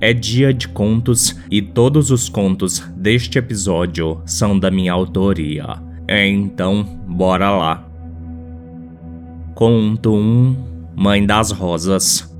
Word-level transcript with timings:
é 0.00 0.12
dia 0.12 0.52
de 0.52 0.68
contos 0.68 1.36
e 1.50 1.60
todos 1.60 2.10
os 2.10 2.28
contos 2.28 2.80
deste 2.96 3.38
episódio 3.38 4.20
são 4.24 4.58
da 4.58 4.70
minha 4.70 4.92
autoria. 4.92 5.82
Então, 6.08 6.84
bora 7.08 7.50
lá. 7.50 7.88
Conto 9.54 10.14
1 10.14 10.56
Mãe 10.94 11.26
das 11.26 11.50
Rosas 11.50 12.36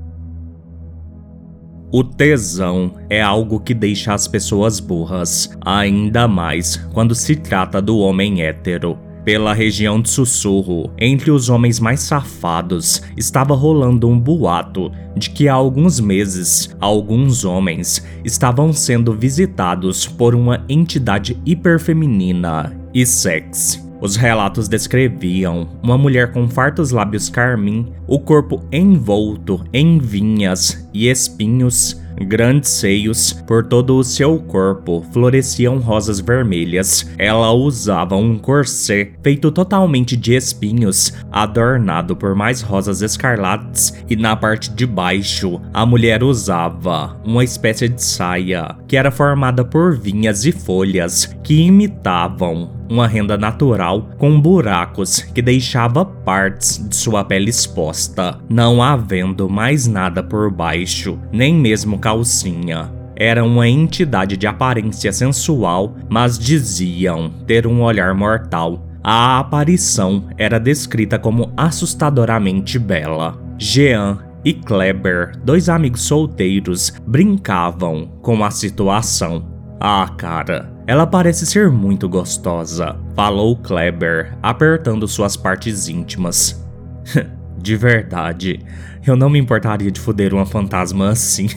o 1.89 2.03
tesão 2.03 2.95
é 3.09 3.21
algo 3.21 3.61
que 3.61 3.73
deixa 3.73 4.13
as 4.13 4.27
pessoas 4.27 4.77
burras, 4.77 5.49
ainda 5.63 6.27
mais 6.27 6.75
quando 6.93 7.15
se 7.15 7.33
trata 7.33 7.81
do 7.81 7.97
homem 7.99 8.41
hétero. 8.41 9.06
Pela 9.27 9.53
região 9.53 10.01
de 10.01 10.09
Sussurro, 10.09 10.89
entre 10.97 11.31
os 11.31 11.49
homens 11.49 11.81
mais 11.81 11.99
safados, 11.99 13.03
estava 13.17 13.53
rolando 13.53 14.07
um 14.07 14.17
boato 14.17 14.89
de 15.17 15.31
que 15.31 15.49
há 15.49 15.53
alguns 15.53 15.99
meses, 15.99 16.73
alguns 16.79 17.43
homens 17.43 18.01
estavam 18.23 18.71
sendo 18.71 19.11
visitados 19.11 20.07
por 20.07 20.33
uma 20.33 20.63
entidade 20.69 21.37
hiperfeminina 21.45 22.73
e 22.93 23.05
sexy. 23.05 23.83
Os 23.99 24.15
relatos 24.15 24.69
descreviam 24.69 25.67
uma 25.83 25.97
mulher 25.97 26.31
com 26.31 26.47
fartos 26.47 26.91
lábios 26.91 27.27
carmim, 27.27 27.91
o 28.07 28.19
corpo 28.19 28.63
envolto 28.71 29.61
em 29.73 29.99
vinhas 29.99 30.87
e 30.93 31.09
espinhos, 31.09 32.01
grandes 32.25 32.69
seios, 32.69 33.33
por 33.45 33.65
todo 33.65 33.97
o 33.97 34.03
seu 34.03 34.39
corpo 34.39 35.05
floresciam 35.11 35.77
rosas 35.79 36.19
vermelhas. 36.19 37.09
Ela 37.17 37.51
usava 37.51 38.15
um 38.15 38.37
corset 38.37 39.13
feito 39.23 39.51
totalmente 39.51 40.15
de 40.15 40.33
espinhos, 40.35 41.13
adornado 41.31 42.15
por 42.15 42.35
mais 42.35 42.61
rosas 42.61 43.01
escarlates, 43.01 43.93
e 44.09 44.15
na 44.15 44.35
parte 44.35 44.71
de 44.71 44.85
baixo 44.85 45.61
a 45.73 45.85
mulher 45.85 46.23
usava 46.23 47.19
uma 47.25 47.43
espécie 47.43 47.89
de 47.89 48.03
saia 48.03 48.75
que 48.87 48.97
era 48.97 49.11
formada 49.11 49.63
por 49.63 49.97
vinhas 49.97 50.45
e 50.45 50.51
folhas 50.51 51.25
que 51.43 51.61
imitavam 51.61 52.76
uma 52.89 53.07
renda 53.07 53.37
natural 53.37 54.09
com 54.17 54.39
buracos 54.39 55.19
que 55.21 55.41
deixava 55.41 56.05
partes 56.05 56.77
de 56.87 56.95
sua 56.95 57.23
pele 57.23 57.49
exposta, 57.49 58.39
não 58.49 58.81
havendo 58.81 59.49
mais 59.49 59.87
nada 59.87 60.23
por 60.23 60.51
baixo, 60.51 61.19
nem 61.31 61.53
mesmo 61.53 61.99
calcinha. 61.99 62.91
Era 63.15 63.43
uma 63.43 63.67
entidade 63.67 64.37
de 64.37 64.45
aparência 64.45 65.11
sensual, 65.11 65.95
mas 66.07 66.37
diziam 66.37 67.31
ter 67.47 67.65
um 67.65 67.81
olhar 67.81 68.13
mortal. 68.13 68.85
A 69.03 69.39
aparição 69.39 70.25
era 70.37 70.59
descrita 70.59 71.17
como 71.17 71.51
assustadoramente 71.57 72.77
bela. 72.77 73.41
Jean 73.57 74.19
e 74.45 74.53
Kleber, 74.53 75.31
dois 75.43 75.67
amigos 75.67 76.01
solteiros, 76.01 76.93
brincavam 77.07 78.07
com 78.21 78.43
a 78.43 78.51
situação. 78.51 79.47
Ah, 79.79 80.07
cara, 80.15 80.76
ela 80.87 81.05
parece 81.05 81.45
ser 81.45 81.69
muito 81.69 82.07
gostosa, 82.07 82.95
falou 83.13 83.57
Kleber, 83.57 84.33
apertando 84.41 85.05
suas 85.05 85.35
partes 85.35 85.89
íntimas. 85.89 86.65
de 87.61 87.75
verdade, 87.75 88.65
eu 89.05 89.17
não 89.17 89.29
me 89.29 89.37
importaria 89.37 89.91
de 89.91 89.99
foder 89.99 90.33
uma 90.33 90.45
fantasma 90.45 91.09
assim. 91.09 91.49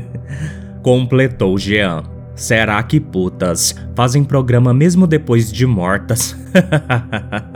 Completou 0.82 1.58
Jean. 1.58 2.02
Será 2.34 2.82
que 2.82 2.98
putas 2.98 3.74
fazem 3.94 4.24
programa 4.24 4.72
mesmo 4.72 5.06
depois 5.06 5.52
de 5.52 5.66
mortas? 5.66 6.34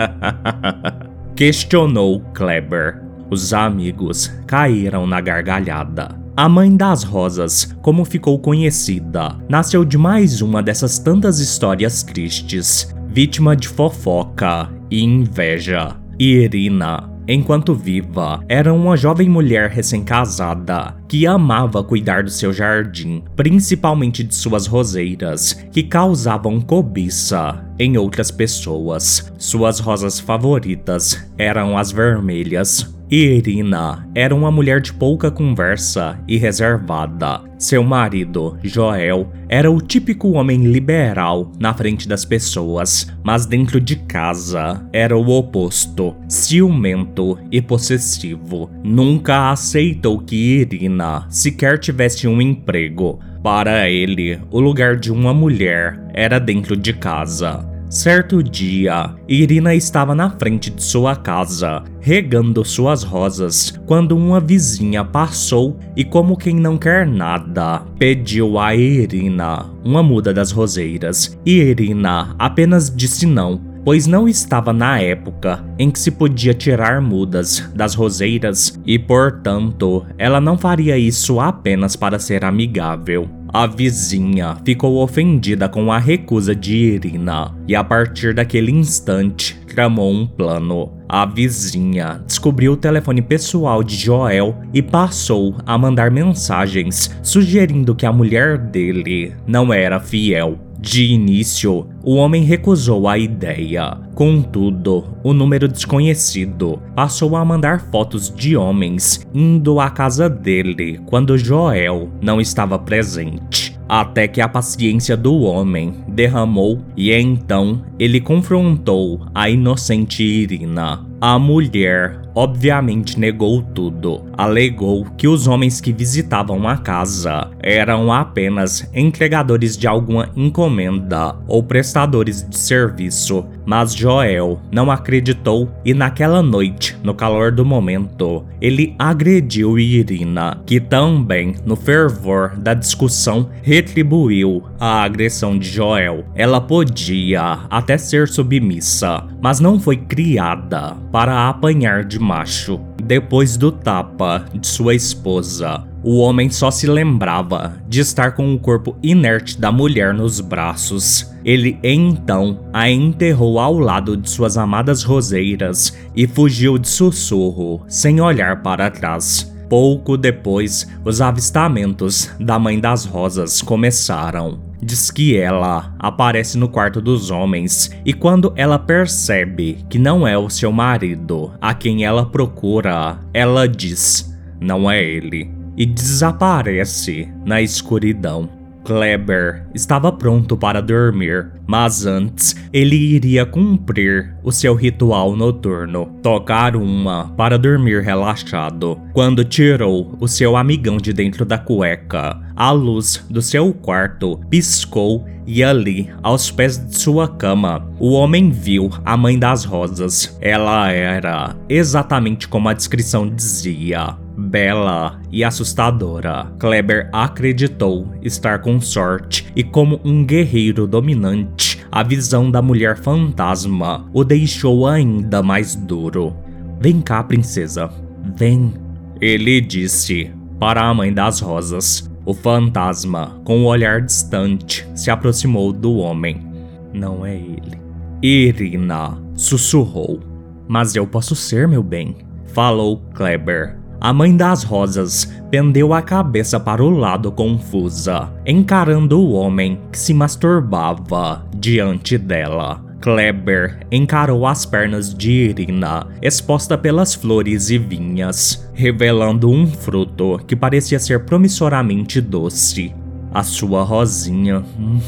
Questionou 1.35 2.21
Kleber. 2.35 3.03
Os 3.31 3.55
amigos 3.55 4.27
caíram 4.47 5.07
na 5.07 5.21
gargalhada. 5.21 6.20
A 6.41 6.49
Mãe 6.49 6.75
das 6.75 7.03
Rosas, 7.03 7.77
como 7.83 8.03
ficou 8.03 8.39
conhecida, 8.39 9.37
nasceu 9.47 9.85
de 9.85 9.99
mais 9.99 10.41
uma 10.41 10.63
dessas 10.63 10.99
tantas 10.99 11.39
histórias 11.39 12.03
tristes, 12.03 12.95
vítima 13.09 13.55
de 13.55 13.69
fofoca 13.69 14.71
e 14.91 15.05
inveja. 15.05 15.95
Irina, 16.19 17.11
enquanto 17.29 17.75
viva, 17.75 18.43
era 18.49 18.73
uma 18.73 18.97
jovem 18.97 19.29
mulher 19.29 19.69
recém-casada 19.69 20.97
que 21.07 21.27
amava 21.27 21.85
cuidar 21.85 22.23
do 22.23 22.31
seu 22.31 22.55
jardim, 22.55 23.23
principalmente 23.37 24.25
de 24.25 24.35
suas 24.35 24.67
roseiras, 24.67 25.53
que 25.71 25.83
causavam 25.83 26.59
cobiça 26.59 27.63
em 27.79 27.99
outras 27.99 28.31
pessoas. 28.31 29.31
Suas 29.37 29.79
rosas 29.79 30.19
favoritas 30.19 31.23
eram 31.37 31.77
as 31.77 31.93
vermelhas, 31.93 32.99
Irina 33.11 34.09
era 34.15 34.33
uma 34.33 34.53
mulher 34.53 34.81
de 34.81 34.93
pouca 34.93 35.33
conversa 35.33 36.21
e 36.29 36.37
reservada. 36.37 37.43
Seu 37.59 37.83
marido, 37.83 38.57
Joel, 38.63 39.33
era 39.49 39.69
o 39.69 39.81
típico 39.81 40.31
homem 40.31 40.63
liberal 40.63 41.51
na 41.59 41.75
frente 41.75 42.07
das 42.07 42.25
pessoas, 42.25 43.13
mas 43.25 43.47
dentro 43.47 43.81
de 43.81 43.97
casa 43.97 44.87
era 44.93 45.17
o 45.17 45.29
oposto, 45.29 46.15
ciumento 46.29 47.37
e 47.51 47.61
possessivo. 47.61 48.71
Nunca 48.85 49.51
aceitou 49.51 50.21
que 50.21 50.61
Irina 50.61 51.27
sequer 51.29 51.79
tivesse 51.79 52.29
um 52.29 52.41
emprego. 52.41 53.19
Para 53.43 53.91
ele, 53.91 54.39
o 54.53 54.61
lugar 54.61 54.97
de 54.97 55.11
uma 55.11 55.35
mulher 55.35 56.01
era 56.15 56.39
dentro 56.39 56.77
de 56.77 56.93
casa. 56.93 57.70
Certo 57.91 58.41
dia, 58.41 59.17
Irina 59.27 59.75
estava 59.75 60.15
na 60.15 60.31
frente 60.31 60.71
de 60.71 60.81
sua 60.81 61.17
casa, 61.17 61.83
regando 61.99 62.65
suas 62.65 63.03
rosas, 63.03 63.77
quando 63.85 64.17
uma 64.17 64.39
vizinha 64.39 65.05
passou 65.05 65.77
e, 65.97 66.05
como 66.05 66.37
quem 66.37 66.55
não 66.55 66.79
quer 66.79 67.05
nada, 67.05 67.83
pediu 67.99 68.61
a 68.61 68.77
Irina 68.77 69.67
uma 69.85 70.05
muda 70.05 70.33
das 70.33 70.53
roseiras. 70.53 71.37
E 71.45 71.57
Irina 71.57 72.33
apenas 72.39 72.95
disse 72.95 73.27
não, 73.27 73.61
pois 73.85 74.07
não 74.07 74.29
estava 74.29 74.73
na 74.73 75.01
época 75.01 75.65
em 75.77 75.91
que 75.91 75.99
se 75.99 76.13
podia 76.13 76.55
tirar 76.55 77.01
mudas 77.01 77.69
das 77.75 77.95
roseiras 77.95 78.79
e, 78.87 79.01
portanto, 79.01 80.07
ela 80.17 80.41
não 80.41 80.57
faria 80.57 80.97
isso 80.97 81.41
apenas 81.41 81.97
para 81.97 82.21
ser 82.21 82.45
amigável. 82.45 83.29
A 83.53 83.67
vizinha 83.67 84.57
ficou 84.65 85.03
ofendida 85.03 85.69
com 85.69 85.91
a 85.91 85.99
recusa 85.99 86.55
de 86.55 86.77
Irina 86.77 87.53
e, 87.67 87.75
a 87.75 87.83
partir 87.83 88.33
daquele 88.33 88.71
instante, 88.71 89.59
tramou 89.67 90.13
um 90.13 90.25
plano. 90.25 90.93
A 91.09 91.27
vizinha 91.27 92.23
descobriu 92.25 92.75
o 92.75 92.77
telefone 92.77 93.21
pessoal 93.21 93.83
de 93.83 93.97
Joel 93.97 94.57
e 94.73 94.81
passou 94.81 95.57
a 95.67 95.77
mandar 95.77 96.13
mensagens 96.13 97.11
sugerindo 97.25 97.93
que 97.93 98.07
a 98.07 98.13
mulher 98.13 98.57
dele 98.57 99.35
não 99.49 99.73
era 99.73 99.99
fiel 99.99 100.57
de 100.81 101.05
início, 101.05 101.87
o 102.03 102.15
homem 102.15 102.43
recusou 102.43 103.07
a 103.07 103.19
ideia. 103.19 103.99
Contudo, 104.15 105.05
o 105.23 105.35
número 105.35 105.69
desconhecido 105.69 106.81
passou 106.97 107.37
a 107.37 107.45
mandar 107.45 107.83
fotos 107.91 108.33
de 108.35 108.57
homens 108.57 109.27
indo 109.35 109.79
à 109.79 109.91
casa 109.91 110.29
dele 110.29 110.99
quando 111.05 111.37
Joel 111.37 112.09
não 112.23 112.41
estava 112.41 112.79
presente. 112.79 113.79
Até 113.87 114.27
que 114.27 114.41
a 114.41 114.49
paciência 114.49 115.17
do 115.17 115.41
homem 115.41 115.93
derramou 116.21 116.85
e 116.95 117.11
então 117.11 117.83
ele 117.99 118.21
confrontou 118.21 119.27
a 119.35 119.49
inocente 119.49 120.23
Irina. 120.23 121.07
A 121.19 121.39
mulher 121.39 122.21
obviamente 122.35 123.19
negou 123.19 123.63
tudo. 123.63 124.25
Alegou 124.37 125.05
que 125.17 125.29
os 125.29 125.47
homens 125.47 125.81
que 125.81 125.93
visitavam 125.93 126.67
a 126.67 126.77
casa 126.79 127.51
eram 127.63 128.13
apenas 128.13 128.89
entregadores 128.95 129.77
de 129.77 129.87
alguma 129.87 130.31
encomenda 130.35 131.37
ou 131.47 131.63
prestadores 131.63 132.49
de 132.49 132.57
serviço, 132.57 133.45
mas 133.67 133.95
Joel 133.95 134.61
não 134.73 134.91
acreditou 134.91 135.71
e 135.85 135.93
naquela 135.93 136.43
noite, 136.43 136.97
no 137.03 137.15
calor 137.15 137.53
do 137.53 137.65
momento, 137.65 138.45
ele 138.61 138.95
agrediu 138.99 139.79
Irina, 139.79 140.63
que 140.65 140.81
também, 140.81 141.55
no 141.65 141.77
fervor 141.77 142.57
da 142.57 142.75
discussão, 142.75 143.51
retribuiu 143.63 144.63
a 144.79 145.03
agressão 145.03 145.59
de 145.59 145.69
Joel. 145.69 146.10
Ela 146.35 146.61
podia 146.61 147.61
até 147.71 147.97
ser 147.99 148.29
submissa, 148.29 149.25
mas 149.41 149.61
não 149.61 149.79
foi 149.79 149.97
criada 149.97 150.97
para 151.13 151.49
apanhar 151.49 152.05
de 152.05 152.19
macho. 152.19 152.81
Depois 153.03 153.57
do 153.57 153.73
tapa 153.73 154.45
de 154.55 154.67
sua 154.67 154.95
esposa, 154.95 155.85
O 156.03 156.17
homem 156.17 156.49
só 156.49 156.71
se 156.71 156.87
lembrava 156.87 157.75
de 157.87 158.01
estar 158.01 158.33
com 158.33 158.55
o 158.55 158.59
corpo 158.59 158.97
inerte 159.03 159.61
da 159.61 159.71
mulher 159.71 160.15
nos 160.15 160.41
braços. 160.41 161.31
Ele 161.45 161.79
então 161.83 162.61
a 162.73 162.91
enterrou 162.91 163.59
ao 163.59 163.79
lado 163.79 164.17
de 164.17 164.31
suas 164.31 164.57
amadas 164.57 165.03
roseiras 165.03 165.95
e 166.17 166.27
fugiu 166.27 166.79
de 166.79 166.89
sussurro, 166.89 167.83
sem 167.87 168.19
olhar 168.19 168.63
para 168.63 168.91
trás. 168.91 169.53
Pouco 169.69 170.17
depois, 170.17 170.89
os 171.05 171.21
avistamentos 171.21 172.31
da 172.41 172.59
Mãe 172.59 172.81
das 172.81 173.05
Rosas 173.05 173.61
começaram. 173.61 174.70
Diz 174.83 175.11
que 175.11 175.37
ela 175.37 175.95
aparece 175.99 176.57
no 176.57 176.69
quarto 176.69 177.01
dos 177.01 177.31
homens 177.31 177.91
e 178.05 178.13
quando 178.15 178.53
ela 178.57 178.79
percebe 178.79 179.85
que 179.91 179.99
não 179.99 180.27
é 180.27 180.39
o 180.39 180.49
seu 180.49 180.73
marido 180.73 181.53
a 181.61 181.75
quem 181.75 182.05
ela 182.05 182.25
procura, 182.25 183.19
ela 183.35 183.69
diz: 183.69 184.35
Não 184.59 184.91
é 184.91 185.03
ele, 185.03 185.53
e 185.77 185.85
desaparece 185.85 187.29
na 187.45 187.61
escuridão. 187.61 188.60
Kleber 188.91 189.67
estava 189.73 190.11
pronto 190.11 190.57
para 190.57 190.83
dormir, 190.83 191.49
mas 191.65 192.05
antes 192.05 192.57
ele 192.73 192.97
iria 192.97 193.47
cumprir 193.47 194.35
o 194.43 194.51
seu 194.51 194.75
ritual 194.75 195.37
noturno, 195.37 196.07
tocar 196.21 196.75
uma 196.75 197.33
para 197.37 197.57
dormir 197.57 198.03
relaxado. 198.03 199.01
Quando 199.13 199.45
tirou 199.45 200.17
o 200.19 200.27
seu 200.27 200.57
amigão 200.57 200.97
de 200.97 201.13
dentro 201.13 201.45
da 201.45 201.57
cueca, 201.57 202.37
a 202.57 202.73
luz 202.73 203.25
do 203.31 203.41
seu 203.41 203.73
quarto 203.73 204.41
piscou 204.51 205.25
e 205.47 205.63
ali, 205.63 206.11
aos 206.21 206.51
pés 206.51 206.77
de 206.77 206.99
sua 206.99 207.29
cama, 207.29 207.89
o 208.01 208.11
homem 208.11 208.51
viu 208.51 208.91
a 209.05 209.17
mãe 209.17 209.39
das 209.39 209.65
rosas. 209.65 210.37
Ela 210.41 210.91
era 210.91 211.55
exatamente 211.69 212.49
como 212.49 212.69
a 212.69 212.73
descrição 212.73 213.29
dizia 213.29 214.17
bela 214.41 215.21
e 215.31 215.45
assustadora. 215.45 216.53
Kleber 216.59 217.11
acreditou 217.13 218.09
estar 218.23 218.61
com 218.61 218.81
sorte 218.81 219.47
e, 219.55 219.63
como 219.63 220.01
um 220.05 220.25
guerreiro 220.25 220.87
dominante, 220.87 221.85
a 221.93 222.03
visão 222.03 222.51
da 222.51 222.63
mulher 222.63 222.97
fantasma 222.97 224.09
o 224.13 224.25
deixou 224.25 224.87
ainda 224.87 225.43
mais 225.43 225.75
duro. 225.75 226.35
Vem 226.81 227.01
cá, 227.01 227.23
princesa, 227.23 227.91
vem. 228.37 228.73
Ele 229.21 229.61
disse 229.61 230.31
para 230.59 230.83
a 230.83 230.95
mãe 230.95 231.13
das 231.13 231.41
rosas. 231.41 232.09
O 232.25 232.35
fantasma, 232.35 233.41
com 233.45 233.59
o 233.59 233.63
um 233.63 233.67
olhar 233.67 234.01
distante, 234.03 234.87
se 234.95 235.11
aproximou 235.11 235.73
do 235.73 235.97
homem. 235.97 236.47
Não 236.93 237.25
é 237.25 237.35
ele. 237.35 237.81
Irina 238.23 239.19
sussurrou. 239.35 240.21
Mas 240.69 240.95
eu 240.95 241.07
posso 241.07 241.35
ser, 241.35 241.67
meu 241.67 241.83
bem, 241.83 242.19
falou 242.47 242.99
Kleber 243.15 243.80
a 244.01 244.13
mãe 244.13 244.35
das 244.35 244.63
rosas 244.63 245.31
pendeu 245.51 245.93
a 245.93 246.01
cabeça 246.01 246.59
para 246.59 246.83
o 246.83 246.89
lado 246.89 247.31
confusa, 247.31 248.33
encarando 248.47 249.21
o 249.21 249.33
homem 249.33 249.79
que 249.93 249.99
se 249.99 250.15
masturbava 250.15 251.45
diante 251.55 252.17
dela. 252.17 252.83
Kleber 253.01 253.87
encarou 253.91 254.47
as 254.47 254.67
pernas 254.67 255.15
de 255.15 255.31
Irina, 255.31 256.07
exposta 256.23 256.77
pelas 256.77 257.15
flores 257.15 257.71
e 257.71 257.79
vinhas, 257.79 258.71
revelando 258.75 259.51
um 259.51 259.67
fruto 259.67 260.39
que 260.47 260.55
parecia 260.55 260.99
ser 260.99 261.25
promissoramente 261.25 262.21
doce. 262.21 262.95
A 263.33 263.43
sua 263.43 263.83
rosinha. 263.83 264.65
Hum, 264.79 264.99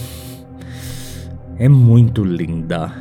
é 1.58 1.68
muito 1.68 2.24
linda. 2.24 2.92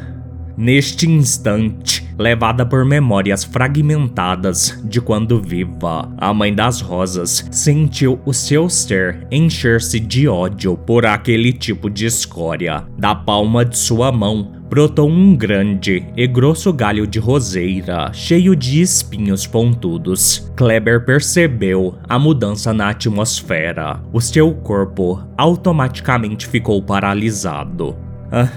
Neste 0.58 1.10
instante, 1.10 2.01
levada 2.22 2.66
por 2.66 2.86
memórias 2.86 3.44
fragmentadas 3.44 4.80
de 4.86 5.02
quando 5.02 5.42
viva. 5.42 6.10
A 6.18 6.34
Mãe 6.34 6.54
das 6.54 6.80
Rosas 6.80 7.48
sentiu 7.52 8.20
o 8.26 8.34
seu 8.34 8.70
ser 8.70 9.28
encher-se 9.32 10.00
de 10.00 10.28
ódio 10.28 10.78
por 10.78 11.06
aquele 11.06 11.52
tipo 11.52 11.90
de 11.90 12.06
escória. 12.06 12.86
Da 12.98 13.16
palma 13.16 13.66
de 13.66 13.78
sua 13.78 14.12
mão 14.12 14.62
brotou 14.70 15.10
um 15.10 15.36
grande 15.36 16.06
e 16.16 16.26
grosso 16.26 16.72
galho 16.72 17.06
de 17.06 17.20
roseira, 17.20 18.14
cheio 18.14 18.56
de 18.56 18.82
espinhos 18.82 19.46
pontudos. 19.46 20.50
Kleber 20.56 21.04
percebeu 21.04 21.96
a 22.08 22.18
mudança 22.18 22.72
na 22.72 22.90
atmosfera. 22.90 24.00
O 24.14 24.22
seu 24.22 24.54
corpo 24.54 25.22
automaticamente 25.38 26.48
ficou 26.48 26.82
paralisado. 26.82 27.98
Ah, 28.32 28.48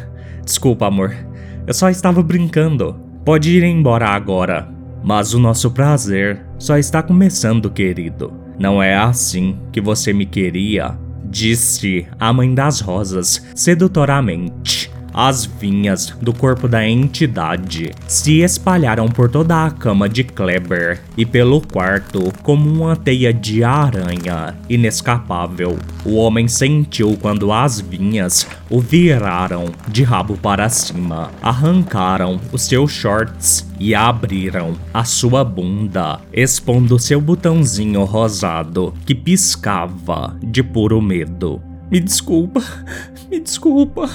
desculpa, 0.45 0.87
amor. 0.87 1.13
Eu 1.67 1.75
só 1.75 1.89
estava 1.89 2.23
brincando. 2.23 3.04
Pode 3.25 3.51
ir 3.57 3.65
embora 3.65 4.09
agora. 4.09 4.69
Mas 5.03 5.33
o 5.33 5.39
nosso 5.39 5.71
prazer 5.71 6.45
só 6.59 6.77
está 6.77 7.03
começando, 7.03 7.71
querido. 7.71 8.33
Não 8.59 8.83
é 8.83 8.95
assim 8.95 9.57
que 9.73 9.81
você 9.81 10.13
me 10.13 10.27
queria? 10.27 10.99
Disse 11.25 12.07
a 12.21 12.33
mãe 12.33 12.55
das 12.55 12.81
rosas 12.81 13.47
sedutoramente. 13.55 14.84
As 15.15 15.45
vinhas 15.45 16.13
do 16.21 16.33
corpo 16.33 16.67
da 16.67 16.85
entidade 16.85 17.93
se 18.09 18.41
espalharam 18.41 19.07
por 19.07 19.31
toda 19.31 19.65
a 19.65 19.71
cama 19.71 20.09
de 20.09 20.25
Kleber 20.25 21.01
e 21.17 21.25
pelo 21.25 21.61
quarto 21.61 22.33
como 22.43 22.69
uma 22.69 22.97
teia 22.97 23.33
de 23.33 23.63
aranha 23.63 24.57
inescapável. 24.69 25.79
O 26.05 26.17
homem 26.17 26.49
sentiu 26.49 27.17
quando 27.23 27.53
as 27.53 27.81
vinhas 27.81 28.45
o 28.69 28.81
viraram 28.81 29.67
de 29.87 30.03
rabo 30.03 30.37
para 30.37 30.69
cima, 30.69 31.31
arrancaram 31.41 32.41
os 32.51 32.63
seus 32.63 32.91
shorts 32.91 33.65
e 33.79 33.95
abriram 33.95 34.75
a 34.93 35.05
sua 35.05 35.45
bunda, 35.45 36.21
expondo 36.33 36.99
seu 36.99 37.21
botãozinho 37.21 38.03
rosado 38.03 38.93
que 39.07 39.15
piscava 39.15 40.37
de 40.43 40.61
puro 40.63 41.01
medo. 41.01 41.63
Me 41.89 42.01
desculpa, 42.01 42.61
me 43.31 43.39
desculpa, 43.39 44.11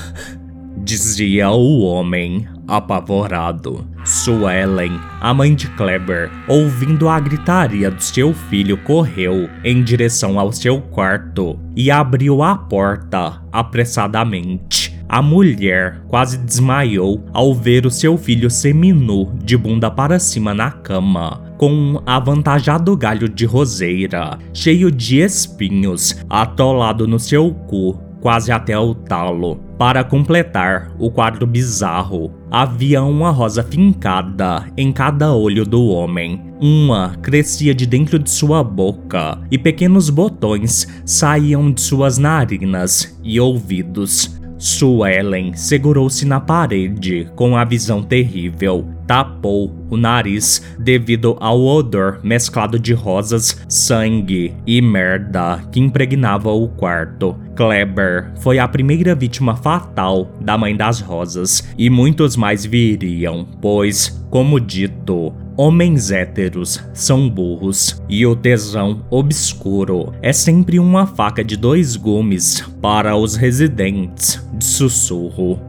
dizia 0.90 1.52
o 1.52 1.82
homem, 1.82 2.48
apavorado. 2.68 3.88
Suelen, 4.04 5.00
a 5.22 5.32
mãe 5.36 5.54
de 5.54 5.68
Kleber, 5.68 6.32
ouvindo 6.48 7.08
a 7.08 7.20
gritaria 7.20 7.92
do 7.92 8.02
seu 8.02 8.34
filho, 8.34 8.76
correu 8.76 9.48
em 9.64 9.84
direção 9.84 10.40
ao 10.40 10.52
seu 10.52 10.82
quarto 10.82 11.60
e 11.76 11.92
abriu 11.92 12.42
a 12.42 12.56
porta 12.56 13.40
apressadamente. 13.52 14.98
A 15.08 15.22
mulher 15.22 16.02
quase 16.08 16.40
desmaiou 16.40 17.24
ao 17.34 17.54
ver 17.54 17.86
o 17.86 17.92
seu 17.92 18.18
filho 18.18 18.50
seminu 18.50 19.32
de 19.44 19.56
bunda 19.56 19.92
para 19.92 20.18
cima 20.18 20.56
na 20.56 20.72
cama, 20.72 21.54
com 21.60 21.72
um 21.72 22.02
avantajado 22.04 22.98
galho 22.98 23.30
de 23.30 23.46
roseira, 23.46 24.40
cheio 24.52 24.90
de 24.90 25.20
espinhos, 25.20 26.16
atolado 26.28 27.08
no 27.08 27.19
seu 27.19 27.54
cu, 27.54 27.94
quase 28.19 28.52
até 28.52 28.78
o 28.78 28.96
talo. 28.96 29.69
Para 29.80 30.04
completar 30.04 30.92
o 31.00 31.09
quadro 31.09 31.48
bizarro, 31.48 32.33
havia 32.52 33.02
uma 33.02 33.31
rosa 33.31 33.64
fincada 33.64 34.66
em 34.76 34.92
cada 34.92 35.33
olho 35.33 35.66
do 35.66 35.86
homem. 35.86 36.42
Uma 36.59 37.16
crescia 37.21 37.74
de 37.74 37.86
dentro 37.86 38.19
de 38.19 38.30
sua 38.30 38.62
boca 38.62 39.40
e 39.50 39.57
pequenos 39.57 40.09
botões 40.09 40.86
saíam 41.06 41.71
de 41.71 41.80
suas 41.80 42.18
narinas 42.18 43.18
e 43.24 43.40
ouvidos. 43.40 44.38
Suelen 44.59 45.54
segurou-se 45.54 46.25
na 46.25 46.42
parede 46.42 47.31
com 47.33 47.56
a 47.56 47.63
visão 47.63 48.04
terrível. 48.04 48.85
Tapou 49.07 49.73
o 49.89 49.95
nariz 49.95 50.61
devido 50.78 51.37
ao 51.39 51.59
odor 51.61 52.19
mesclado 52.21 52.78
de 52.78 52.94
rosas, 52.94 53.59
sangue 53.69 54.54
e 54.68 54.81
merda 54.81 55.63
que 55.71 55.80
impregnava 55.80 56.51
o 56.51 56.68
quarto. 56.68 57.35
Kleber 57.56 58.33
foi 58.42 58.59
a 58.59 58.68
primeira 58.68 59.16
vítima 59.16 59.56
fatal 59.56 60.30
da 60.42 60.57
Mãe 60.57 60.75
das 60.75 60.99
Rosas 60.99 61.68
e 61.78 61.89
muitos 61.89 62.35
mais 62.35 62.66
viriam, 62.66 63.47
pois, 63.61 64.21
como 64.30 64.59
dito, 64.59 65.33
Homens 65.61 66.09
héteros 66.09 66.81
são 66.94 67.30
burros 67.30 68.01
e 68.07 68.25
o 68.25 68.33
tesão 68.33 69.06
obscuro 69.09 70.13
é 70.21 70.31
sempre 70.31 70.80
uma 70.80 71.06
faca 71.06 71.44
de 71.44 71.57
dois 71.57 71.97
gumes 71.97 72.61
para 72.81 73.18
os 73.18 73.35
residentes 73.35 74.42
de 74.54 74.63
sussurro. 74.63 75.59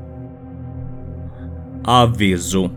Aviso: 1.83 2.71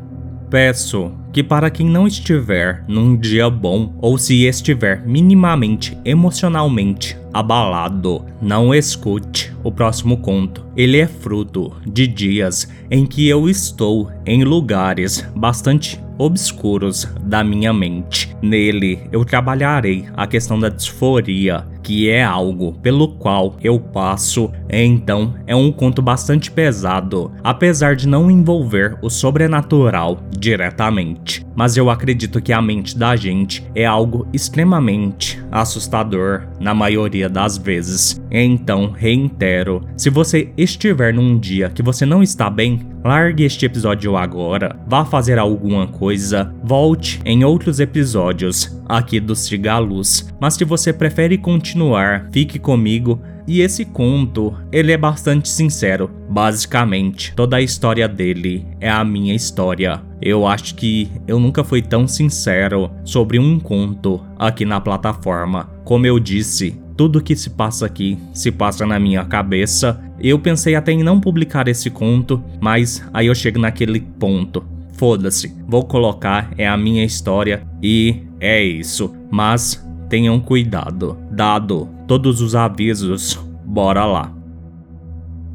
Peço 0.50 1.12
que, 1.32 1.44
para 1.44 1.70
quem 1.70 1.86
não 1.86 2.08
estiver 2.08 2.84
num 2.88 3.16
dia 3.16 3.48
bom 3.48 3.94
ou 4.02 4.18
se 4.18 4.46
estiver 4.46 5.06
minimamente 5.06 5.96
emocionalmente 6.04 7.16
abalado, 7.32 8.26
não 8.42 8.74
escute 8.74 9.54
o 9.64 9.72
próximo 9.72 10.18
conto. 10.18 10.66
Ele 10.76 10.98
é 10.98 11.06
fruto 11.06 11.74
de 11.86 12.08
dias 12.08 12.68
em 12.90 13.06
que 13.06 13.28
eu 13.28 13.48
estou 13.48 14.10
em 14.26 14.44
lugares 14.44 15.24
bastante 15.36 16.03
obscuros 16.18 17.08
da 17.22 17.44
minha 17.44 17.74
mente. 17.74 18.36
Nele 18.42 19.08
eu 19.12 19.24
trabalharei 19.26 20.06
a 20.16 20.28
questão 20.28 20.60
da 20.60 20.70
disforia 20.70 21.66
que 21.84 22.10
é 22.10 22.24
algo 22.24 22.74
pelo 22.82 23.10
qual 23.10 23.58
eu 23.62 23.78
passo, 23.78 24.50
então 24.70 25.36
é 25.46 25.54
um 25.54 25.72
conto 25.72 26.02
bastante 26.02 26.50
pesado, 26.50 27.32
apesar 27.44 27.96
de 27.96 28.08
não 28.08 28.32
envolver 28.32 28.98
o 29.02 29.10
sobrenatural 29.10 30.24
diretamente. 30.32 31.46
Mas 31.56 31.76
eu 31.78 31.90
acredito 31.90 32.42
que 32.42 32.54
a 32.54 32.62
mente 32.62 32.98
da 32.98 33.16
gente 33.16 33.64
é 33.76 33.86
algo 33.86 34.26
extremamente 34.34 35.44
assustador 35.52 36.48
na 36.60 36.74
maioria 36.74 37.30
das 37.30 37.58
vezes. 37.58 38.20
Então, 38.32 38.92
reitero, 38.92 39.86
se 39.98 40.10
você 40.10 40.52
estiver 40.58 41.14
num 41.14 41.38
dia 41.38 41.70
que 41.70 41.84
você 41.84 42.06
não 42.06 42.24
está 42.24 42.50
bem, 42.50 42.80
largue 43.04 43.44
este 43.44 43.66
episódio 43.66 44.16
agora, 44.16 44.80
vá 44.88 45.04
fazer 45.04 45.38
alguma 45.38 45.88
coisa, 45.88 46.54
volte 46.64 47.20
em 47.26 47.44
outros 47.44 47.80
episódios 47.80 48.82
aqui 48.88 49.20
do 49.20 49.36
Cigaluz. 49.36 50.34
Mas 50.40 50.54
se 50.54 50.64
você 50.64 50.94
prefere 50.94 51.38
continuar, 51.38 52.30
fique 52.32 52.58
comigo 52.58 53.22
e 53.46 53.60
esse 53.60 53.84
conto, 53.84 54.56
ele 54.72 54.92
é 54.92 54.98
bastante 54.98 55.50
sincero. 55.50 56.10
Basicamente, 56.30 57.34
toda 57.36 57.58
a 57.58 57.62
história 57.62 58.08
dele 58.08 58.66
é 58.80 58.90
a 58.90 59.04
minha 59.04 59.36
história. 59.36 60.02
Eu 60.22 60.48
acho 60.48 60.76
que 60.76 61.12
eu 61.28 61.40
nunca 61.40 61.64
fui 61.64 61.82
tão 61.82 62.08
sincero 62.08 62.90
sobre 63.04 63.38
um 63.38 63.60
conto 63.60 64.24
aqui 64.40 64.64
na 64.64 64.80
plataforma. 64.80 65.70
Como 65.84 66.06
eu 66.06 66.20
disse, 66.20 66.82
tudo 66.96 67.22
que 67.22 67.36
se 67.36 67.50
passa 67.50 67.86
aqui 67.86 68.18
se 68.34 68.52
passa 68.52 68.86
na 68.86 69.00
minha 69.00 69.24
cabeça. 69.26 70.00
Eu 70.20 70.40
pensei 70.40 70.76
até 70.76 70.92
em 70.92 71.04
não 71.04 71.20
publicar 71.20 71.68
esse 71.68 71.90
conto, 71.90 72.44
mas 72.62 73.04
aí 73.14 73.28
eu 73.28 73.36
chego 73.36 73.60
naquele 73.60 74.00
ponto. 74.00 74.64
Foda-se, 74.94 75.54
vou 75.68 75.84
colocar, 75.84 76.52
é 76.58 76.68
a 76.68 76.78
minha 76.78 77.04
história 77.04 77.66
e 77.82 78.24
é 78.40 78.64
isso. 78.64 79.14
Mas 79.32 79.84
tenham 80.08 80.40
cuidado. 80.40 81.18
Dado 81.32 81.90
todos 82.08 82.42
os 82.42 82.56
avisos, 82.56 83.40
bora 83.66 84.06
lá. 84.06 84.34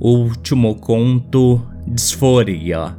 Último 0.00 0.75
conto: 0.75 1.61
Disforia. 1.87 2.97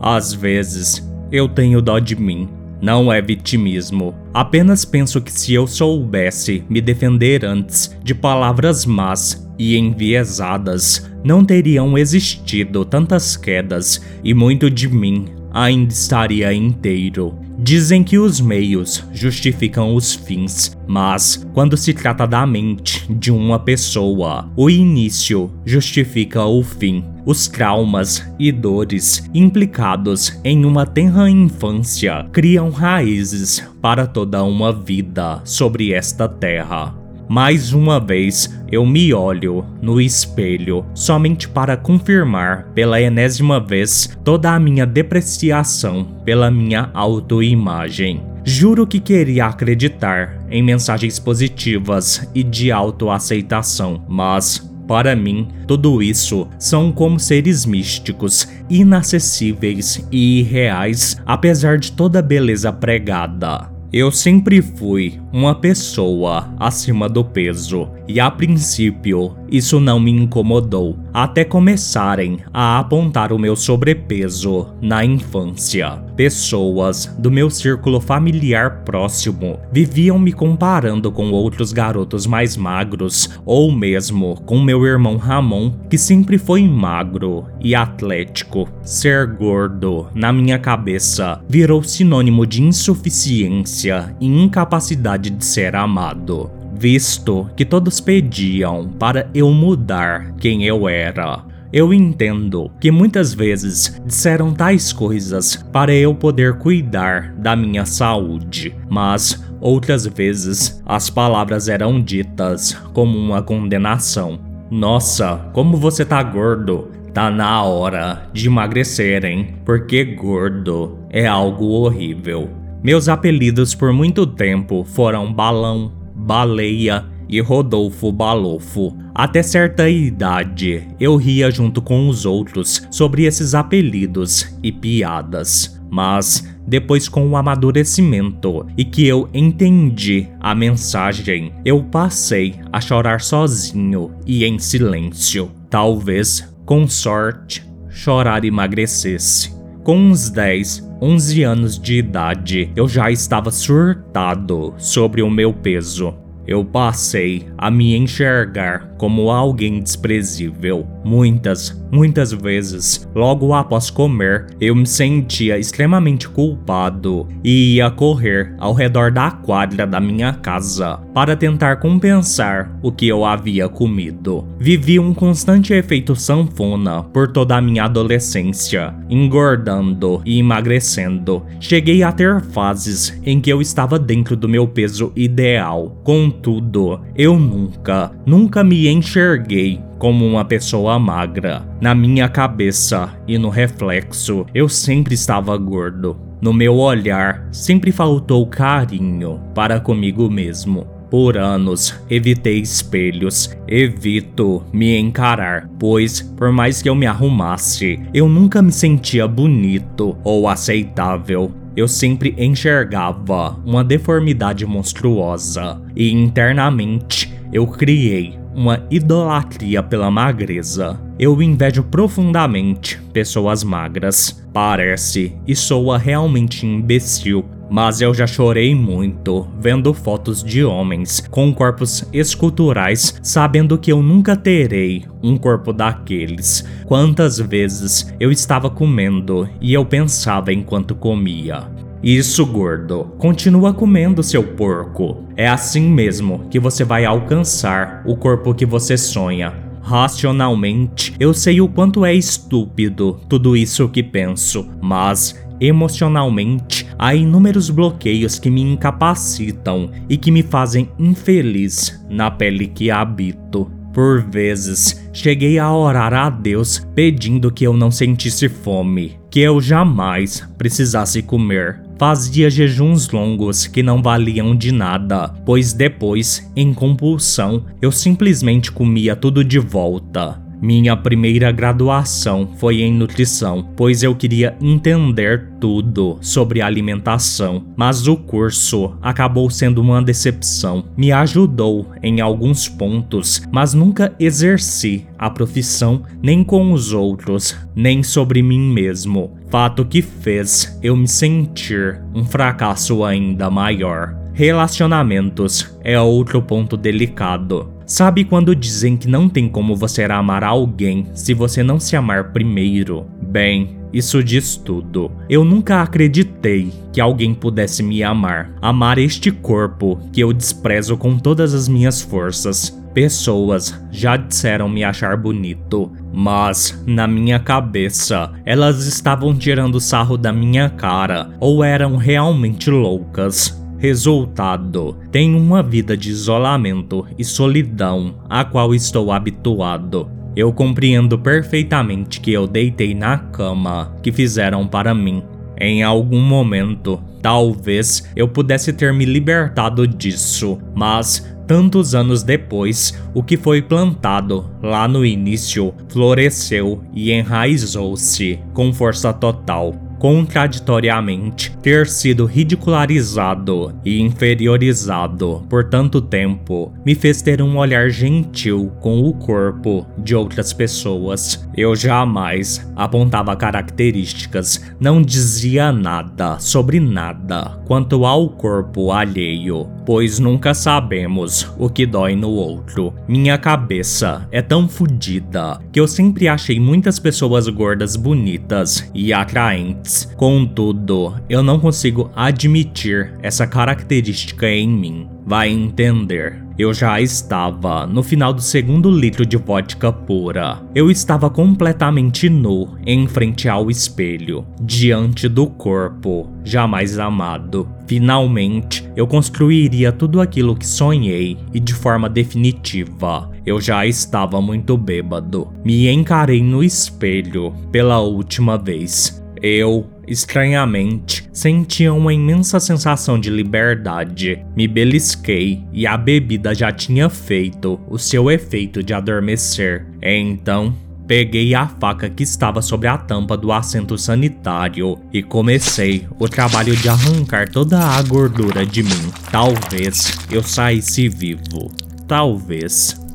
Às 0.00 0.32
vezes, 0.32 1.06
eu 1.32 1.48
tenho 1.48 1.80
dó 1.80 1.98
de 1.98 2.14
mim. 2.14 2.48
Não 2.80 3.12
é 3.12 3.22
vitimismo. 3.22 4.14
Apenas 4.34 4.84
penso 4.84 5.20
que 5.20 5.32
se 5.32 5.54
eu 5.54 5.66
soubesse 5.66 6.64
me 6.68 6.80
defender 6.80 7.44
antes 7.44 7.96
de 8.02 8.14
palavras 8.14 8.84
más 8.84 9.48
e 9.58 9.76
enviesadas, 9.76 11.10
não 11.24 11.44
teriam 11.44 11.96
existido 11.96 12.84
tantas 12.84 13.36
quedas 13.36 14.02
e 14.22 14.34
muito 14.34 14.70
de 14.70 14.88
mim 14.88 15.26
ainda 15.52 15.92
estaria 15.92 16.52
inteiro. 16.52 17.45
Dizem 17.58 18.04
que 18.04 18.18
os 18.18 18.40
meios 18.40 19.02
justificam 19.12 19.94
os 19.94 20.14
fins, 20.14 20.76
mas 20.86 21.46
quando 21.54 21.76
se 21.76 21.94
trata 21.94 22.26
da 22.26 22.46
mente 22.46 23.10
de 23.12 23.32
uma 23.32 23.58
pessoa, 23.58 24.50
o 24.54 24.68
início 24.68 25.50
justifica 25.64 26.44
o 26.44 26.62
fim. 26.62 27.02
Os 27.24 27.48
traumas 27.48 28.24
e 28.38 28.52
dores 28.52 29.28
implicados 29.34 30.38
em 30.44 30.64
uma 30.64 30.86
tenra 30.86 31.28
infância 31.28 32.26
criam 32.30 32.70
raízes 32.70 33.66
para 33.80 34.06
toda 34.06 34.44
uma 34.44 34.72
vida 34.72 35.40
sobre 35.44 35.92
esta 35.92 36.28
terra. 36.28 37.05
Mais 37.28 37.72
uma 37.72 37.98
vez, 37.98 38.56
eu 38.70 38.86
me 38.86 39.12
olho 39.12 39.64
no 39.82 40.00
espelho 40.00 40.86
somente 40.94 41.48
para 41.48 41.76
confirmar 41.76 42.68
pela 42.74 43.00
enésima 43.00 43.58
vez 43.58 44.16
toda 44.22 44.54
a 44.54 44.60
minha 44.60 44.86
depreciação 44.86 46.04
pela 46.24 46.50
minha 46.50 46.90
autoimagem. 46.94 48.22
Juro 48.44 48.86
que 48.86 49.00
queria 49.00 49.46
acreditar 49.46 50.38
em 50.48 50.62
mensagens 50.62 51.18
positivas 51.18 52.30
e 52.32 52.44
de 52.44 52.70
autoaceitação, 52.70 54.04
mas 54.08 54.64
para 54.86 55.16
mim, 55.16 55.48
tudo 55.66 56.00
isso 56.00 56.46
são 56.58 56.92
como 56.92 57.18
seres 57.18 57.66
místicos, 57.66 58.48
inacessíveis 58.70 60.06
e 60.12 60.40
irreais, 60.40 61.16
apesar 61.26 61.76
de 61.76 61.90
toda 61.90 62.20
a 62.20 62.22
beleza 62.22 62.72
pregada. 62.72 63.75
Eu 63.92 64.10
sempre 64.10 64.60
fui 64.60 65.20
uma 65.32 65.54
pessoa 65.54 66.52
acima 66.58 67.08
do 67.08 67.24
peso 67.24 67.88
e 68.08 68.20
a 68.20 68.30
princípio 68.30 69.36
isso 69.50 69.78
não 69.78 70.00
me 70.00 70.10
incomodou, 70.10 70.98
até 71.12 71.44
começarem 71.44 72.38
a 72.52 72.78
apontar 72.78 73.32
o 73.32 73.38
meu 73.38 73.54
sobrepeso 73.54 74.74
na 74.80 75.04
infância. 75.04 76.02
Pessoas 76.16 77.06
do 77.18 77.30
meu 77.30 77.50
círculo 77.50 78.00
familiar 78.00 78.82
próximo 78.84 79.60
viviam 79.70 80.18
me 80.18 80.32
comparando 80.32 81.12
com 81.12 81.30
outros 81.30 81.72
garotos 81.72 82.26
mais 82.26 82.56
magros, 82.56 83.30
ou 83.44 83.70
mesmo 83.70 84.40
com 84.46 84.60
meu 84.60 84.84
irmão 84.84 85.16
Ramon, 85.16 85.72
que 85.88 85.98
sempre 85.98 86.38
foi 86.38 86.62
magro 86.66 87.46
e 87.60 87.74
atlético. 87.74 88.68
Ser 88.82 89.26
gordo, 89.26 90.08
na 90.14 90.32
minha 90.32 90.58
cabeça, 90.58 91.40
virou 91.48 91.82
sinônimo 91.82 92.46
de 92.46 92.62
insuficiência 92.62 94.16
e 94.20 94.26
incapacidade 94.26 95.30
de 95.30 95.44
ser 95.44 95.76
amado 95.76 96.50
visto 96.76 97.48
que 97.56 97.64
todos 97.64 98.00
pediam 98.00 98.88
para 98.88 99.30
eu 99.34 99.50
mudar 99.50 100.34
quem 100.38 100.64
eu 100.64 100.88
era. 100.88 101.44
Eu 101.72 101.92
entendo 101.92 102.70
que 102.80 102.90
muitas 102.90 103.34
vezes 103.34 104.00
disseram 104.04 104.54
tais 104.54 104.92
coisas 104.92 105.56
para 105.72 105.92
eu 105.92 106.14
poder 106.14 106.58
cuidar 106.58 107.34
da 107.34 107.56
minha 107.56 107.84
saúde, 107.84 108.74
mas 108.88 109.44
outras 109.60 110.06
vezes 110.06 110.82
as 110.86 111.10
palavras 111.10 111.68
eram 111.68 112.00
ditas 112.00 112.74
como 112.92 113.18
uma 113.18 113.42
condenação. 113.42 114.38
Nossa, 114.70 115.50
como 115.52 115.76
você 115.76 116.04
tá 116.04 116.22
gordo! 116.22 116.90
Tá 117.12 117.30
na 117.30 117.62
hora 117.62 118.28
de 118.30 118.46
emagrecer, 118.46 119.24
hein? 119.24 119.54
Porque 119.64 120.04
gordo 120.04 120.98
é 121.08 121.26
algo 121.26 121.64
horrível. 121.64 122.50
Meus 122.82 123.08
apelidos 123.08 123.74
por 123.74 123.90
muito 123.90 124.26
tempo 124.26 124.84
foram 124.84 125.32
balão, 125.32 125.92
Baleia 126.26 127.04
e 127.28 127.40
Rodolfo 127.40 128.10
Balofo. 128.10 128.96
Até 129.14 129.42
certa 129.42 129.88
idade, 129.88 130.86
eu 130.98 131.16
ria 131.16 131.50
junto 131.50 131.80
com 131.80 132.08
os 132.08 132.26
outros 132.26 132.86
sobre 132.90 133.24
esses 133.24 133.54
apelidos 133.54 134.54
e 134.62 134.72
piadas. 134.72 135.80
Mas 135.88 136.46
depois 136.66 137.08
com 137.08 137.28
o 137.28 137.36
amadurecimento 137.36 138.66
e 138.76 138.84
que 138.84 139.06
eu 139.06 139.28
entendi 139.32 140.28
a 140.40 140.52
mensagem, 140.52 141.52
eu 141.64 141.82
passei 141.84 142.56
a 142.72 142.80
chorar 142.80 143.20
sozinho 143.20 144.10
e 144.26 144.44
em 144.44 144.58
silêncio. 144.58 145.50
Talvez, 145.70 146.52
com 146.64 146.88
sorte, 146.88 147.64
chorar 147.88 148.44
emagrecesse. 148.44 149.54
Com 149.84 149.96
uns 149.96 150.28
10, 150.28 150.85
11 151.00 151.42
anos 151.42 151.78
de 151.78 151.98
idade, 151.98 152.72
eu 152.74 152.88
já 152.88 153.10
estava 153.10 153.50
surtado 153.50 154.72
sobre 154.78 155.22
o 155.22 155.30
meu 155.30 155.52
peso. 155.52 156.25
Eu 156.46 156.64
passei 156.64 157.46
a 157.58 157.70
me 157.70 157.96
enxergar 157.96 158.94
como 158.98 159.30
alguém 159.30 159.80
desprezível. 159.80 160.86
Muitas, 161.04 161.80
muitas 161.92 162.32
vezes, 162.32 163.08
logo 163.14 163.52
após 163.52 163.90
comer, 163.90 164.46
eu 164.60 164.74
me 164.74 164.86
sentia 164.86 165.58
extremamente 165.58 166.28
culpado 166.28 167.28
e 167.44 167.76
ia 167.76 167.90
correr 167.90 168.54
ao 168.58 168.72
redor 168.72 169.10
da 169.10 169.30
quadra 169.30 169.86
da 169.86 170.00
minha 170.00 170.32
casa 170.32 170.98
para 171.14 171.36
tentar 171.36 171.76
compensar 171.76 172.76
o 172.82 172.90
que 172.90 173.06
eu 173.06 173.24
havia 173.24 173.68
comido. 173.68 174.46
Vivi 174.58 174.98
um 174.98 175.14
constante 175.14 175.72
efeito 175.72 176.16
sanfona 176.16 177.02
por 177.04 177.28
toda 177.28 177.56
a 177.56 177.60
minha 177.60 177.84
adolescência, 177.84 178.94
engordando 179.08 180.22
e 180.24 180.38
emagrecendo. 180.38 181.44
Cheguei 181.60 182.02
a 182.02 182.12
ter 182.12 182.40
fases 182.40 183.18
em 183.24 183.40
que 183.40 183.50
eu 183.50 183.60
estava 183.60 183.98
dentro 183.98 184.36
do 184.36 184.48
meu 184.48 184.66
peso 184.66 185.12
ideal. 185.14 186.00
Contudo, 186.36 187.00
eu 187.16 187.38
nunca, 187.38 188.12
nunca 188.26 188.62
me 188.62 188.88
enxerguei 188.88 189.80
como 189.98 190.26
uma 190.26 190.44
pessoa 190.44 190.98
magra. 190.98 191.66
Na 191.80 191.94
minha 191.94 192.28
cabeça 192.28 193.18
e 193.26 193.38
no 193.38 193.48
reflexo, 193.48 194.44
eu 194.54 194.68
sempre 194.68 195.14
estava 195.14 195.56
gordo. 195.56 196.16
No 196.40 196.52
meu 196.52 196.76
olhar, 196.76 197.48
sempre 197.50 197.90
faltou 197.90 198.46
carinho 198.46 199.40
para 199.54 199.80
comigo 199.80 200.30
mesmo. 200.30 200.86
Por 201.10 201.38
anos, 201.38 201.98
evitei 202.10 202.58
espelhos, 202.58 203.50
evito 203.66 204.62
me 204.72 204.98
encarar, 204.98 205.70
pois, 205.78 206.20
por 206.20 206.52
mais 206.52 206.82
que 206.82 206.88
eu 206.88 206.94
me 206.94 207.06
arrumasse, 207.06 207.98
eu 208.12 208.28
nunca 208.28 208.60
me 208.60 208.72
sentia 208.72 209.26
bonito 209.26 210.16
ou 210.22 210.46
aceitável. 210.48 211.50
Eu 211.76 211.86
sempre 211.86 212.34
enxergava 212.38 213.60
uma 213.64 213.84
deformidade 213.84 214.64
monstruosa 214.64 215.78
e 215.94 216.10
internamente 216.10 217.30
eu 217.52 217.66
criei 217.66 218.38
uma 218.54 218.82
idolatria 218.90 219.82
pela 219.82 220.10
magreza. 220.10 220.98
Eu 221.18 221.42
invejo 221.42 221.82
profundamente 221.82 222.98
pessoas 223.12 223.62
magras. 223.62 224.42
Parece 224.54 225.36
e 225.46 225.54
soa 225.54 225.98
realmente 225.98 226.64
imbecil, 226.64 227.44
mas 227.70 228.00
eu 228.00 228.14
já 228.14 228.26
chorei 228.26 228.74
muito 228.74 229.46
vendo 229.58 229.92
fotos 229.92 230.42
de 230.42 230.64
homens 230.64 231.22
com 231.30 231.52
corpos 231.52 232.04
esculturais, 232.12 233.18
sabendo 233.22 233.78
que 233.78 233.92
eu 233.92 234.02
nunca 234.02 234.36
terei 234.36 235.04
um 235.22 235.36
corpo 235.36 235.72
daqueles. 235.72 236.64
Quantas 236.86 237.38
vezes 237.38 238.12
eu 238.20 238.30
estava 238.30 238.70
comendo 238.70 239.48
e 239.60 239.74
eu 239.74 239.84
pensava 239.84 240.52
enquanto 240.52 240.94
comia. 240.94 241.64
Isso, 242.02 242.44
gordo. 242.46 243.12
Continua 243.18 243.74
comendo 243.74 244.22
seu 244.22 244.42
porco. 244.42 245.24
É 245.36 245.48
assim 245.48 245.88
mesmo 245.88 246.46
que 246.50 246.60
você 246.60 246.84
vai 246.84 247.04
alcançar 247.04 248.02
o 248.06 248.16
corpo 248.16 248.54
que 248.54 248.66
você 248.66 248.96
sonha. 248.96 249.52
Racionalmente, 249.82 251.14
eu 251.18 251.32
sei 251.32 251.60
o 251.60 251.68
quanto 251.68 252.04
é 252.04 252.12
estúpido 252.12 253.20
tudo 253.28 253.56
isso 253.56 253.88
que 253.88 254.02
penso, 254.02 254.68
mas 254.80 255.45
emocionalmente 255.60 256.86
há 256.98 257.14
inúmeros 257.14 257.70
bloqueios 257.70 258.38
que 258.38 258.50
me 258.50 258.60
incapacitam 258.60 259.90
e 260.08 260.16
que 260.16 260.30
me 260.30 260.42
fazem 260.42 260.88
infeliz 260.98 262.04
na 262.08 262.30
pele 262.30 262.66
que 262.66 262.90
habito. 262.90 263.70
Por 263.92 264.20
vezes, 264.20 265.08
cheguei 265.10 265.58
a 265.58 265.74
orar 265.74 266.12
a 266.12 266.28
Deus 266.28 266.86
pedindo 266.94 267.50
que 267.50 267.66
eu 267.66 267.74
não 267.74 267.90
sentisse 267.90 268.46
fome, 268.46 269.18
que 269.30 269.40
eu 269.40 269.58
jamais 269.58 270.46
precisasse 270.58 271.22
comer. 271.22 271.80
Fazia 271.98 272.50
jejuns 272.50 273.08
longos 273.08 273.66
que 273.66 273.82
não 273.82 274.02
valiam 274.02 274.54
de 274.54 274.70
nada, 274.70 275.28
pois 275.46 275.72
depois, 275.72 276.46
em 276.54 276.74
compulsão, 276.74 277.64
eu 277.80 277.90
simplesmente 277.90 278.70
comia 278.70 279.16
tudo 279.16 279.42
de 279.42 279.58
volta. 279.58 280.45
Minha 280.60 280.96
primeira 280.96 281.52
graduação 281.52 282.48
foi 282.56 282.80
em 282.80 282.92
nutrição, 282.92 283.68
pois 283.76 284.02
eu 284.02 284.14
queria 284.14 284.56
entender 284.60 285.50
tudo 285.60 286.18
sobre 286.20 286.62
alimentação, 286.62 287.66
mas 287.76 288.08
o 288.08 288.16
curso 288.16 288.96
acabou 289.02 289.50
sendo 289.50 289.82
uma 289.82 290.02
decepção. 290.02 290.84
Me 290.96 291.12
ajudou 291.12 291.90
em 292.02 292.20
alguns 292.20 292.68
pontos, 292.68 293.42
mas 293.52 293.74
nunca 293.74 294.14
exerci 294.18 295.06
a 295.18 295.28
profissão 295.28 296.02
nem 296.22 296.42
com 296.42 296.72
os 296.72 296.92
outros, 296.92 297.56
nem 297.74 298.02
sobre 298.02 298.42
mim 298.42 298.72
mesmo. 298.72 299.36
Fato 299.50 299.84
que 299.84 300.00
fez 300.00 300.78
eu 300.82 300.96
me 300.96 301.06
sentir 301.06 302.00
um 302.14 302.24
fracasso 302.24 303.04
ainda 303.04 303.50
maior. 303.50 304.16
Relacionamentos 304.32 305.74
é 305.82 305.98
outro 305.98 306.42
ponto 306.42 306.76
delicado. 306.76 307.75
Sabe 307.86 308.24
quando 308.24 308.52
dizem 308.52 308.96
que 308.96 309.06
não 309.06 309.28
tem 309.28 309.48
como 309.48 309.76
você 309.76 310.02
amar 310.02 310.42
alguém 310.42 311.06
se 311.14 311.32
você 311.32 311.62
não 311.62 311.78
se 311.78 311.94
amar 311.94 312.32
primeiro? 312.32 313.06
Bem, 313.22 313.78
isso 313.92 314.24
diz 314.24 314.56
tudo. 314.56 315.12
Eu 315.30 315.44
nunca 315.44 315.80
acreditei 315.80 316.72
que 316.92 317.00
alguém 317.00 317.32
pudesse 317.32 317.84
me 317.84 318.02
amar, 318.02 318.50
amar 318.60 318.98
este 318.98 319.30
corpo 319.30 320.00
que 320.12 320.20
eu 320.20 320.32
desprezo 320.32 320.96
com 320.96 321.16
todas 321.16 321.54
as 321.54 321.68
minhas 321.68 322.02
forças. 322.02 322.76
Pessoas 322.92 323.80
já 323.92 324.16
disseram 324.16 324.68
me 324.68 324.82
achar 324.82 325.16
bonito, 325.16 325.92
mas 326.12 326.82
na 326.88 327.06
minha 327.06 327.38
cabeça 327.38 328.32
elas 328.44 328.84
estavam 328.86 329.32
tirando 329.32 329.78
sarro 329.78 330.16
da 330.16 330.32
minha 330.32 330.68
cara 330.68 331.30
ou 331.38 331.62
eram 331.62 331.96
realmente 331.96 332.68
loucas. 332.68 333.64
Resultado: 333.86 334.96
tenho 335.12 335.38
uma 335.38 335.62
vida 335.62 335.96
de 335.96 336.10
isolamento 336.10 337.06
e 337.16 337.24
solidão 337.24 338.16
a 338.28 338.44
qual 338.44 338.74
estou 338.74 339.12
habituado. 339.12 340.10
Eu 340.34 340.52
compreendo 340.52 341.16
perfeitamente 341.16 342.20
que 342.20 342.32
eu 342.32 342.48
deitei 342.48 342.96
na 342.96 343.16
cama 343.16 343.94
que 344.02 344.10
fizeram 344.10 344.66
para 344.66 344.92
mim. 344.92 345.22
Em 345.56 345.84
algum 345.84 346.20
momento, 346.20 347.00
talvez 347.22 348.10
eu 348.16 348.26
pudesse 348.26 348.72
ter 348.72 348.92
me 348.92 349.04
libertado 349.04 349.86
disso, 349.86 350.58
mas 350.74 351.24
tantos 351.46 351.94
anos 351.94 352.24
depois, 352.24 353.00
o 353.14 353.22
que 353.22 353.36
foi 353.36 353.62
plantado 353.62 354.50
lá 354.60 354.88
no 354.88 355.06
início 355.06 355.72
floresceu 355.88 356.82
e 356.92 357.12
enraizou-se 357.12 358.40
com 358.52 358.72
força 358.72 359.12
total 359.12 359.85
contraditoriamente, 359.98 361.56
ter 361.62 361.86
sido 361.86 362.26
ridicularizado 362.26 363.74
e 363.84 364.00
inferiorizado 364.00 365.44
por 365.48 365.64
tanto 365.64 366.00
tempo 366.00 366.72
me 366.84 366.94
fez 366.94 367.22
ter 367.22 367.42
um 367.42 367.56
olhar 367.56 367.90
gentil 367.90 368.72
com 368.80 369.00
o 369.00 369.12
corpo 369.12 369.86
de 369.98 370.14
outras 370.14 370.52
pessoas. 370.52 371.46
Eu 371.56 371.74
jamais 371.74 372.66
apontava 372.74 373.34
características, 373.36 374.62
não 374.78 375.02
dizia 375.02 375.72
nada 375.72 376.38
sobre 376.38 376.80
nada 376.80 377.60
quanto 377.66 378.04
ao 378.04 378.28
corpo 378.28 378.92
alheio, 378.92 379.68
pois 379.86 380.18
nunca 380.18 380.52
sabemos 380.52 381.50
o 381.56 381.70
que 381.70 381.86
dói 381.86 382.14
no 382.14 382.30
outro. 382.30 382.92
Minha 383.08 383.38
cabeça 383.38 384.28
é 384.30 384.42
tão 384.42 384.68
fodida 384.68 385.60
que 385.72 385.80
eu 385.80 385.88
sempre 385.88 386.28
achei 386.28 386.60
muitas 386.60 386.98
pessoas 386.98 387.48
gordas 387.48 387.96
bonitas 387.96 388.90
e 388.92 389.12
atraentes 389.12 389.86
Contudo, 390.16 391.14
eu 391.28 391.42
não 391.42 391.60
consigo 391.60 392.10
admitir 392.14 393.12
essa 393.22 393.46
característica 393.46 394.48
em 394.48 394.68
mim. 394.68 395.08
Vai 395.24 395.50
entender. 395.50 396.45
Eu 396.58 396.72
já 396.72 396.98
estava 397.02 397.86
no 397.86 398.02
final 398.02 398.32
do 398.32 398.40
segundo 398.40 398.90
litro 398.90 399.26
de 399.26 399.36
vodka 399.36 399.92
pura. 399.92 400.62
Eu 400.74 400.90
estava 400.90 401.28
completamente 401.28 402.30
nu 402.30 402.76
em 402.86 403.06
frente 403.06 403.46
ao 403.46 403.70
espelho, 403.70 404.46
diante 404.60 405.28
do 405.28 405.46
corpo 405.46 406.30
jamais 406.42 406.98
amado. 406.98 407.68
Finalmente, 407.86 408.88
eu 408.96 409.06
construiria 409.06 409.92
tudo 409.92 410.20
aquilo 410.20 410.56
que 410.56 410.66
sonhei 410.66 411.36
e 411.52 411.60
de 411.60 411.74
forma 411.74 412.08
definitiva. 412.08 413.30
Eu 413.44 413.60
já 413.60 413.86
estava 413.86 414.40
muito 414.40 414.78
bêbado. 414.78 415.48
Me 415.64 415.88
encarei 415.90 416.42
no 416.42 416.64
espelho 416.64 417.52
pela 417.70 418.00
última 418.00 418.56
vez. 418.56 419.22
Eu, 419.42 419.86
estranhamente, 420.06 421.28
sentia 421.32 421.92
uma 421.92 422.12
imensa 422.12 422.60
sensação 422.60 423.18
de 423.18 423.30
liberdade. 423.30 424.44
Me 424.56 424.68
belisquei 424.68 425.62
e 425.72 425.86
a 425.86 425.96
bebida 425.96 426.54
já 426.54 426.70
tinha 426.72 427.08
feito 427.08 427.80
o 427.88 427.98
seu 427.98 428.30
efeito 428.30 428.82
de 428.82 428.94
adormecer. 428.94 429.86
Então, 430.02 430.74
Peguei 431.06 431.54
a 431.54 431.68
faca 431.68 432.10
que 432.10 432.24
estava 432.24 432.60
sobre 432.60 432.88
a 432.88 432.98
tampa 432.98 433.36
do 433.36 433.52
assento 433.52 433.96
sanitário 433.96 434.98
e 435.12 435.22
comecei 435.22 436.04
o 436.18 436.28
trabalho 436.28 436.74
de 436.74 436.88
arrancar 436.88 437.48
toda 437.48 437.78
a 437.78 438.02
gordura 438.02 438.66
de 438.66 438.82
mim. 438.82 439.12
Talvez 439.30 440.18
eu 440.32 440.42
saísse 440.42 441.08
vivo. 441.08 441.70
Talvez. 442.08 443.05